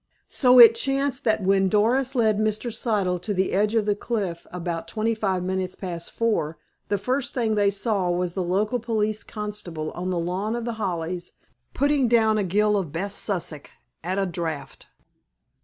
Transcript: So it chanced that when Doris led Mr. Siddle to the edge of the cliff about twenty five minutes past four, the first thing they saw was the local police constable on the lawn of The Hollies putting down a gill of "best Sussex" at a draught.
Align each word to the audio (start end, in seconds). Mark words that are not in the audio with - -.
So 0.29 0.57
it 0.57 0.73
chanced 0.73 1.25
that 1.25 1.43
when 1.43 1.69
Doris 1.69 2.15
led 2.15 2.39
Mr. 2.39 2.73
Siddle 2.73 3.21
to 3.21 3.35
the 3.35 3.51
edge 3.51 3.75
of 3.75 3.85
the 3.85 3.93
cliff 3.93 4.47
about 4.51 4.87
twenty 4.87 5.13
five 5.13 5.43
minutes 5.43 5.75
past 5.75 6.09
four, 6.09 6.57
the 6.87 6.97
first 6.97 7.35
thing 7.35 7.53
they 7.53 7.69
saw 7.69 8.09
was 8.09 8.33
the 8.33 8.41
local 8.41 8.79
police 8.79 9.23
constable 9.23 9.91
on 9.91 10.09
the 10.09 10.17
lawn 10.17 10.55
of 10.55 10.65
The 10.65 10.79
Hollies 10.81 11.33
putting 11.75 12.07
down 12.07 12.39
a 12.39 12.43
gill 12.43 12.77
of 12.77 12.91
"best 12.91 13.19
Sussex" 13.19 13.69
at 14.03 14.17
a 14.17 14.25
draught. 14.25 14.87